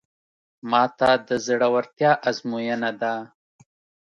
ماته 0.71 1.11
د 1.27 1.29
زړورتیا 1.45 2.11
ازموینه 2.29 2.91
ده. 3.01 3.15